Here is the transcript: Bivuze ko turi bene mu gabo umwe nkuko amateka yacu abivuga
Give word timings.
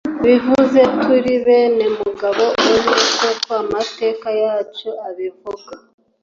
Bivuze 0.25 0.79
ko 0.91 0.95
turi 1.03 1.33
bene 1.45 1.85
mu 1.97 2.07
gabo 2.19 2.45
umwe 2.69 2.95
nkuko 3.17 3.49
amateka 3.63 4.27
yacu 4.43 4.87
abivuga 5.07 5.71